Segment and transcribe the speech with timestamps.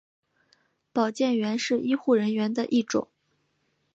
[0.91, 3.07] 保健员是医护人员的一种。